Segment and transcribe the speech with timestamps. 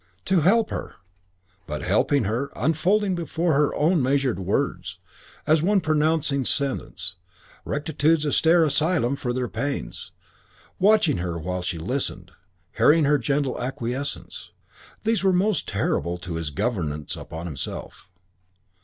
[0.25, 0.95] To help her!
[1.67, 4.97] But helping her, unfolding before her in his own measured words,
[5.45, 7.17] as one pronouncing sentence,
[7.65, 10.11] rectitude's austere asylum for their pains,
[10.79, 12.31] watching her while she listened,
[12.75, 14.49] hearing her gentle acquiescence,
[15.03, 18.09] these were most terrible to his governance upon himself.